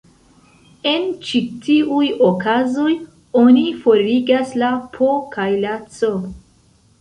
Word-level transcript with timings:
En 0.91 1.03
ĉi 1.27 1.41
tiuj 1.65 2.07
okazoj, 2.29 2.95
oni 3.43 3.67
forigas 3.85 4.57
la 4.63 4.73
"P" 4.97 5.11
kaj 5.37 5.47
la 5.67 5.77
"C". 6.01 6.11